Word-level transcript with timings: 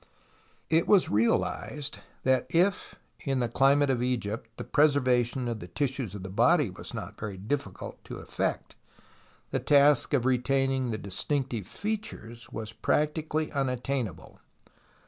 it 0.71 0.87
was 0.87 1.11
realized 1.11 1.99
that 2.23 2.47
if, 2.49 2.95
in 3.19 3.39
the 3.39 3.47
chmate 3.47 3.87
of 3.91 4.01
Egypt, 4.01 4.49
the 4.57 4.63
preservation 4.63 5.47
of 5.47 5.59
the 5.59 5.67
tissues 5.67 6.15
of 6.15 6.23
the 6.23 6.29
body 6.29 6.71
was 6.71 6.91
not 6.91 7.19
very 7.19 7.37
difficult 7.37 8.03
to 8.05 8.15
SIGNIFICANCE 8.15 8.25
OF 8.25 8.37
THE 9.51 9.59
DISCOVERY 9.59 9.59
55 9.59 9.59
effect, 9.59 9.69
the 9.69 9.75
task 9.75 10.13
of 10.15 10.25
retaining 10.25 10.89
the 10.89 10.97
distinctive 10.97 11.67
features 11.67 12.51
was 12.51 12.73
practically 12.73 13.51
unattainable. 13.51 14.39